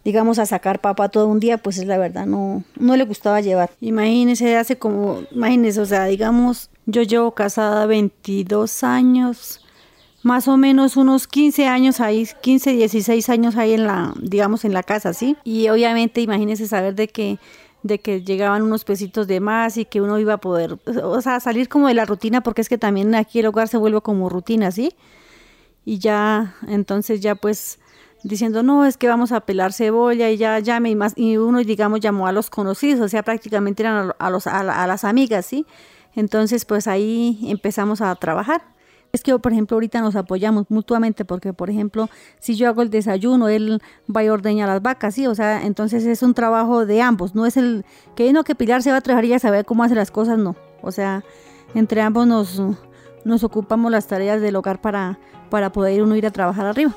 digamos, 0.07 0.39
a 0.39 0.47
sacar 0.47 0.81
papa 0.81 1.09
todo 1.09 1.27
un 1.27 1.41
día, 1.41 1.59
pues 1.59 1.79
es 1.79 1.87
la 1.89 1.99
verdad, 1.99 2.27
no, 2.27 2.63
no 2.79 2.97
le 2.97 3.05
gustaba 3.05 3.41
llevar. 3.41 3.73
Imagínese, 3.81 4.57
hace 4.57 4.79
como, 4.79 5.23
imagínese, 5.33 5.81
o 5.81 5.85
sea, 5.85 6.05
digamos, 6.05 6.71
yo 6.87 7.03
llevo 7.03 7.33
casada 7.33 7.87
22 7.87 8.85
años, 8.85 9.67
más 10.23 10.47
o 10.47 10.57
menos 10.57 10.97
unos 10.97 11.27
15 11.27 11.67
años 11.67 11.99
ahí, 11.99 12.25
15, 12.41 12.75
16 12.75 13.29
años 13.31 13.57
ahí 13.57 13.73
en 13.73 13.83
la, 13.83 14.15
digamos, 14.23 14.65
en 14.65 14.75
la 14.75 14.85
casa, 14.85 15.13
¿sí? 15.13 15.37
Y 15.43 15.69
obviamente 15.71 16.21
imagínense 16.21 16.69
saber 16.69 16.95
de 16.95 17.09
que 17.09 17.41
de 17.83 17.99
que 17.99 18.23
llegaban 18.23 18.63
unos 18.63 18.85
pesitos 18.85 19.27
de 19.27 19.41
más 19.41 19.77
y 19.77 19.87
que 19.87 20.01
uno 20.01 20.21
iba 20.21 20.35
a 20.35 20.39
poder, 20.39 20.79
o 21.03 21.21
sea, 21.21 21.41
salir 21.41 21.69
como 21.69 21.89
de 21.89 21.95
la 21.95 22.05
rutina, 22.05 22.43
porque 22.43 22.61
es 22.61 22.69
que 22.69 22.79
también 22.79 23.13
aquí 23.17 23.41
el 23.41 23.47
hogar 23.47 23.67
se 23.67 23.77
vuelve 23.77 24.01
como 24.03 24.29
rutina, 24.29 24.71
¿sí? 24.71 24.93
Y 25.85 25.99
ya, 25.99 26.55
entonces 26.69 27.21
ya 27.21 27.35
pues 27.35 27.81
diciendo, 28.27 28.63
no, 28.63 28.85
es 28.85 28.97
que 28.97 29.09
vamos 29.09 29.33
a 29.33 29.41
pelar 29.41 29.73
cebolla 29.73 30.31
y 30.31 30.37
ya 30.37 30.59
llame 30.59 30.91
y 30.91 30.97
más, 30.97 31.13
y 31.17 31.37
uno 31.37 31.59
digamos 31.61 32.01
llamó 32.01 32.27
a 32.27 32.33
los 32.33 32.51
conocidos, 32.51 33.01
o 33.01 33.09
sea, 33.09 33.23
prácticamente 33.23 33.83
eran 33.83 34.13
a, 34.19 34.31
los, 34.31 34.47
a 34.47 34.87
las 34.87 35.05
amigas, 35.05 35.47
¿sí? 35.47 35.67
Entonces 36.15 36.65
pues 36.65 36.89
ahí 36.89 37.39
empezamos 37.49 38.01
a 38.01 38.15
trabajar. 38.17 38.63
Es 39.13 39.23
que, 39.23 39.39
por 39.39 39.53
ejemplo, 39.53 39.77
ahorita 39.77 40.01
nos 40.01 40.17
apoyamos 40.17 40.67
mutuamente 40.69 41.25
porque, 41.25 41.53
por 41.53 41.71
ejemplo, 41.71 42.11
si 42.39 42.57
yo 42.57 42.69
hago 42.69 42.83
el 42.83 42.91
desayuno, 42.91 43.49
él 43.49 43.81
va 44.15 44.25
y 44.25 44.29
ordeña 44.29 44.67
las 44.67 44.83
vacas, 44.83 45.15
¿sí? 45.15 45.27
O 45.27 45.35
sea, 45.35 45.65
entonces 45.65 46.05
es 46.05 46.23
un 46.23 46.35
trabajo 46.35 46.85
de 46.85 47.01
ambos, 47.01 47.35
no 47.35 47.47
es 47.47 47.57
el 47.57 47.85
que 48.15 48.29
uno 48.29 48.45
que 48.45 48.55
Pilar 48.55 48.83
se 48.83 48.91
va 48.91 48.99
a 48.99 49.01
trabajar 49.01 49.25
y 49.25 49.29
ya 49.29 49.39
sabe 49.39 49.65
cómo 49.65 49.85
hace 49.85 49.95
las 49.95 50.11
cosas, 50.11 50.39
no. 50.39 50.57
O 50.83 50.91
sea, 50.91 51.25
entre 51.75 52.03
ambos 52.03 52.27
nos, 52.27 52.61
nos 53.25 53.45
ocupamos 53.45 53.91
las 53.91 54.07
tareas 54.07 54.41
del 54.41 54.57
hogar 54.57 54.81
para, 54.81 55.19
para 55.49 55.71
poder 55.71 56.03
uno 56.03 56.17
ir 56.17 56.27
a 56.27 56.31
trabajar 56.31 56.67
arriba. 56.67 56.95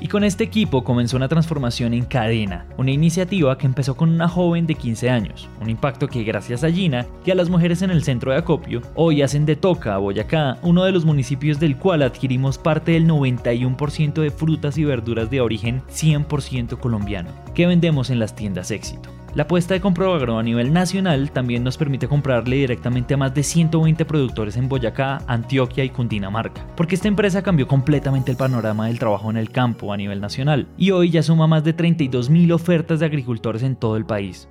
Y 0.00 0.08
con 0.08 0.24
este 0.24 0.44
equipo 0.44 0.82
comenzó 0.82 1.18
una 1.18 1.28
transformación 1.28 1.92
en 1.92 2.06
cadena, 2.06 2.64
una 2.78 2.90
iniciativa 2.90 3.58
que 3.58 3.66
empezó 3.66 3.96
con 3.96 4.08
una 4.08 4.28
joven 4.28 4.66
de 4.66 4.74
15 4.74 5.10
años, 5.10 5.46
un 5.60 5.68
impacto 5.68 6.08
que 6.08 6.24
gracias 6.24 6.64
a 6.64 6.70
Gina 6.70 7.06
y 7.24 7.30
a 7.30 7.34
las 7.34 7.50
mujeres 7.50 7.82
en 7.82 7.90
el 7.90 8.02
centro 8.02 8.32
de 8.32 8.38
acopio, 8.38 8.80
hoy 8.94 9.20
hacen 9.20 9.44
de 9.44 9.56
Toca, 9.56 9.98
Boyacá, 9.98 10.56
uno 10.62 10.84
de 10.84 10.92
los 10.92 11.04
municipios 11.04 11.60
del 11.60 11.76
cual 11.76 12.02
adquirimos 12.02 12.56
parte 12.56 12.92
del 12.92 13.06
91% 13.06 14.22
de 14.22 14.30
frutas 14.30 14.78
y 14.78 14.84
verduras 14.84 15.30
de 15.30 15.42
origen 15.42 15.82
100% 15.92 16.78
colombiano, 16.78 17.30
que 17.54 17.66
vendemos 17.66 18.08
en 18.08 18.20
las 18.20 18.34
tiendas 18.34 18.70
éxito. 18.70 19.19
La 19.32 19.44
apuesta 19.44 19.74
de 19.74 19.80
Comproagro 19.80 20.38
a 20.38 20.42
nivel 20.42 20.72
nacional 20.72 21.30
también 21.30 21.62
nos 21.62 21.76
permite 21.76 22.08
comprarle 22.08 22.56
directamente 22.56 23.14
a 23.14 23.16
más 23.16 23.32
de 23.32 23.44
120 23.44 24.04
productores 24.04 24.56
en 24.56 24.68
Boyacá, 24.68 25.22
Antioquia 25.28 25.84
y 25.84 25.90
Cundinamarca, 25.90 26.66
porque 26.76 26.96
esta 26.96 27.06
empresa 27.06 27.40
cambió 27.40 27.68
completamente 27.68 28.32
el 28.32 28.36
panorama 28.36 28.88
del 28.88 28.98
trabajo 28.98 29.30
en 29.30 29.36
el 29.36 29.50
campo 29.50 29.92
a 29.92 29.96
nivel 29.96 30.20
nacional 30.20 30.66
y 30.76 30.90
hoy 30.90 31.10
ya 31.10 31.22
suma 31.22 31.46
más 31.46 31.62
de 31.62 31.76
32.000 31.76 32.52
ofertas 32.52 32.98
de 32.98 33.06
agricultores 33.06 33.62
en 33.62 33.76
todo 33.76 33.96
el 33.96 34.04
país. 34.04 34.48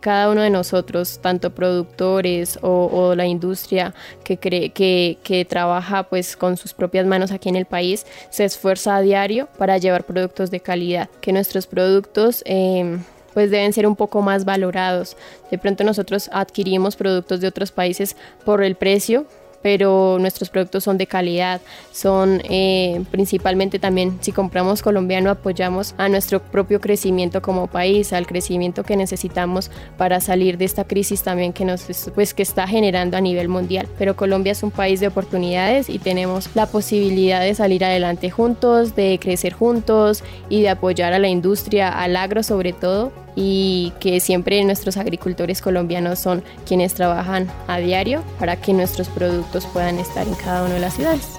Cada 0.00 0.30
uno 0.30 0.42
de 0.42 0.50
nosotros, 0.50 1.20
tanto 1.22 1.54
productores 1.54 2.58
o, 2.60 3.14
la 3.14 3.24
industria 3.24 3.94
que, 4.24 5.46
trabaja 5.48 6.02
pues 6.02 6.36
con 6.36 6.58
sus 6.58 6.74
propias 6.74 7.06
manos 7.06 7.30
aquí 7.30 7.48
en 7.48 7.56
el 7.56 7.66
país, 7.66 8.04
se 8.28 8.44
esfuerza 8.44 8.96
a 8.96 9.00
diario 9.00 9.48
para 9.56 9.78
llevar 9.78 10.04
productos 10.04 10.50
de 10.50 10.60
calidad, 10.60 11.08
que 11.20 11.32
nuestros 11.32 11.66
productos 11.66 12.42
eh, 12.46 12.98
pues 13.34 13.50
deben 13.50 13.72
ser 13.72 13.86
un 13.86 13.96
poco 13.96 14.22
más 14.22 14.44
valorados. 14.44 15.16
De 15.50 15.58
pronto 15.58 15.84
nosotros 15.84 16.30
adquirimos 16.32 16.96
productos 16.96 17.40
de 17.40 17.48
otros 17.48 17.72
países 17.72 18.16
por 18.44 18.62
el 18.62 18.74
precio, 18.74 19.26
pero 19.62 20.18
nuestros 20.18 20.50
productos 20.50 20.84
son 20.84 20.98
de 20.98 21.06
calidad, 21.06 21.60
son 21.92 22.42
eh, 22.44 23.02
principalmente 23.10 23.78
también, 23.78 24.18
si 24.20 24.32
compramos 24.32 24.82
colombiano, 24.82 25.30
apoyamos 25.30 25.94
a 25.98 26.08
nuestro 26.08 26.42
propio 26.42 26.80
crecimiento 26.80 27.42
como 27.42 27.66
país, 27.66 28.12
al 28.12 28.26
crecimiento 28.26 28.82
que 28.82 28.96
necesitamos 28.96 29.70
para 29.96 30.20
salir 30.20 30.58
de 30.58 30.64
esta 30.64 30.84
crisis 30.84 31.22
también 31.22 31.52
que 31.52 31.64
nos 31.64 31.86
pues 32.14 32.34
que 32.34 32.42
está 32.42 32.66
generando 32.66 33.16
a 33.16 33.20
nivel 33.20 33.48
mundial. 33.48 33.88
Pero 33.98 34.16
Colombia 34.16 34.52
es 34.52 34.62
un 34.62 34.70
país 34.70 35.00
de 35.00 35.08
oportunidades 35.08 35.88
y 35.88 35.98
tenemos 35.98 36.48
la 36.54 36.66
posibilidad 36.66 37.40
de 37.40 37.54
salir 37.54 37.84
adelante 37.84 38.30
juntos, 38.30 38.94
de 38.96 39.18
crecer 39.20 39.52
juntos 39.52 40.22
y 40.48 40.62
de 40.62 40.70
apoyar 40.70 41.12
a 41.12 41.18
la 41.18 41.28
industria, 41.28 41.88
al 41.88 42.16
agro 42.16 42.42
sobre 42.42 42.72
todo 42.72 43.12
y 43.34 43.92
que 44.00 44.20
siempre 44.20 44.62
nuestros 44.64 44.96
agricultores 44.96 45.60
colombianos 45.62 46.18
son 46.18 46.42
quienes 46.66 46.94
trabajan 46.94 47.48
a 47.66 47.78
diario 47.78 48.22
para 48.38 48.56
que 48.56 48.72
nuestros 48.72 49.08
productos 49.08 49.66
puedan 49.66 49.98
estar 49.98 50.26
en 50.26 50.34
cada 50.34 50.64
una 50.64 50.74
de 50.74 50.80
las 50.80 50.94
ciudades. 50.94 51.38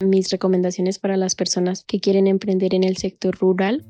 Mis 0.00 0.30
recomendaciones 0.30 0.98
para 0.98 1.16
las 1.16 1.34
personas 1.34 1.84
que 1.84 2.00
quieren 2.00 2.26
emprender 2.26 2.74
en 2.74 2.84
el 2.84 2.96
sector 2.98 3.36
rural. 3.38 3.84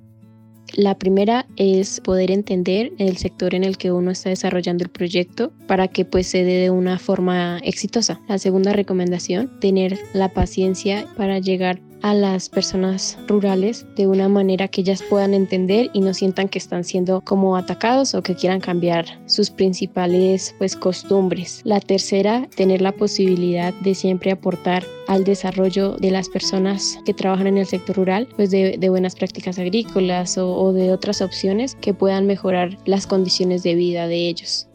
La 0.75 0.99
primera 0.99 1.47
es 1.57 2.01
poder 2.01 2.31
entender 2.31 2.93
el 2.99 3.17
sector 3.17 3.55
en 3.55 3.65
el 3.65 3.77
que 3.77 3.93
uno 3.93 4.11
está 4.11 4.31
desarrollando 4.31 4.85
el 4.85 4.91
proyecto 4.91 5.53
para 5.67 5.89
que 5.89 6.05
pues 6.05 6.27
se 6.27 6.45
dé 6.45 6.61
de 6.61 6.71
una 6.71 6.99
forma 6.99 7.59
exitosa. 7.59 8.21
La 8.29 8.39
segunda 8.39 8.73
recomendación, 8.73 9.59
tener 9.61 9.99
la 10.13 10.33
paciencia 10.33 11.07
para 11.17 11.39
llegar 11.39 11.81
a 12.07 12.15
las 12.15 12.49
personas 12.49 13.19
rurales 13.27 13.85
de 13.97 14.07
una 14.07 14.29
manera 14.29 14.69
que 14.69 14.83
ellas 14.83 15.03
puedan 15.03 15.35
entender 15.35 15.91
y 15.93 16.01
no 16.01 16.15
sientan 16.15 16.49
que 16.49 16.61
están 16.61 16.85
siendo 16.85 17.21
como 17.21 17.57
atacados 17.57 18.15
o 18.15 18.23
que 18.23 18.37
quieran 18.37 18.61
cambiar 18.61 19.07
sus 19.27 19.51
principales 19.51 20.55
pues 20.59 20.77
costumbres. 20.77 21.63
La 21.65 21.81
tercera, 21.81 22.49
tener 22.55 22.81
la 22.81 22.93
posibilidad 22.93 23.75
de 23.75 23.97
siempre 23.97 24.31
aportar 24.31 24.85
al 25.09 25.25
desarrollo 25.25 25.97
de 25.97 26.13
las 26.13 26.29
personas 26.29 26.97
que 27.05 27.13
trabajan 27.13 27.49
en 27.49 27.59
el 27.59 27.67
sector 27.67 27.97
rural, 27.97 28.29
pues 28.37 28.53
de, 28.53 28.79
buenas 28.89 29.17
prácticas 29.17 29.59
agrícolas 29.59 30.39
o 30.39 30.73
de 30.73 30.93
otras 30.93 31.21
opciones 31.21 31.75
que 31.75 31.93
puedan 31.93 32.29
mejorar 32.29 32.79
las 32.85 33.09
condiciones 33.09 33.65
de 33.65 33.75
vida 33.75 34.07
de 34.07 34.29
ellos. 34.29 34.69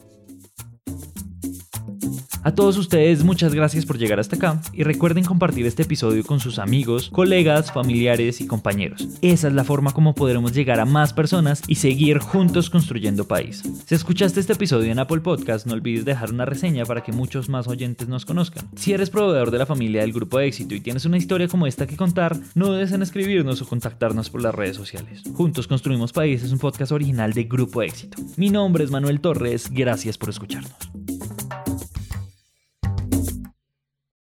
A 2.44 2.56
todos 2.56 2.76
ustedes 2.78 3.24
muchas 3.24 3.54
gracias 3.54 3.86
por 3.86 4.00
llegar 4.00 4.20
hasta 4.20 4.36
acá 4.36 4.60
y 4.74 4.82
recuerden 4.82 5.24
compartir 5.24 5.68
este 5.68 5.84
episodio 5.84 6.24
con 6.24 6.40
sus 6.40 6.58
amigos, 6.58 7.12
colegas, 7.12 7.72
familiares 7.72 8.42
y 8.42 8.48
compañeros. 8.48 9.08
Esa 9.22 9.48
es 9.48 9.54
la 9.54 9.64
forma 9.64 9.92
como 9.92 10.16
podremos 10.16 10.52
llegar 10.52 10.80
a 10.80 10.86
más 10.86 11.14
personas 11.14 11.62
y 11.68 11.76
seguir 11.76 12.18
juntos 12.18 12.72
construyendo 12.72 13.28
país. 13.28 13.62
Si 13.86 13.94
escuchaste 13.94 14.40
este 14.40 14.54
episodio 14.54 14.92
en 14.92 14.98
Apple 14.98 15.20
Podcast, 15.20 15.68
no 15.68 15.74
olvides 15.74 16.04
dejar 16.04 16.32
una 16.32 16.46
reseña 16.46 16.84
para 16.84 17.04
que 17.04 17.12
muchos 17.12 17.48
más 17.48 17.68
oyentes 17.68 18.08
nos 18.08 18.26
conozcan. 18.26 18.68
Si 18.76 18.92
eres 18.92 19.12
proveedor 19.12 19.52
de 19.52 19.60
la 19.60 19.68
familia 19.68 20.02
del 20.02 20.12
grupo 20.12 20.40
éxito 20.40 20.74
y 20.74 20.82
tienes 20.82 21.06
una 21.06 21.18
historia 21.18 21.48
como 21.48 21.68
esta 21.68 21.86
que 21.86 21.96
contar, 21.96 22.36
no 22.56 22.70
dudes 22.70 22.92
en 22.92 23.04
escribirnos 23.04 23.62
o 23.62 23.68
contactarnos 23.68 24.32
por 24.32 24.42
las 24.42 24.56
redes 24.56 24.78
sociales. 24.78 25.22
Juntos 25.36 25.68
construimos 25.68 26.12
país 26.12 26.42
es 26.42 26.52
un 26.52 26.58
podcast 26.58 26.92
original 26.92 27.34
de 27.34 27.44
Grupo 27.44 27.84
Éxito. 27.84 28.18
Mi 28.36 28.50
nombre 28.50 28.84
es 28.84 28.90
Manuel 28.90 29.22
Torres, 29.22 29.70
gracias 29.70 30.18
por 30.18 30.30
escucharnos. 30.30 30.74